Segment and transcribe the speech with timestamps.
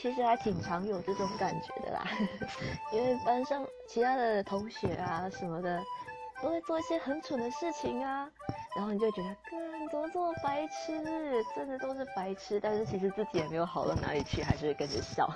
[0.00, 2.06] 其实还挺常有这种感觉的啦。
[2.94, 5.82] 因为班上其他的同学啊什么的
[6.40, 8.30] 都会做一些很蠢的事情啊
[8.76, 11.02] 然后你就觉得哥你怎么这么白痴？
[11.56, 15.28] 真的都是白痴但是其实自己也没有好到哪里去还是会跟着笑。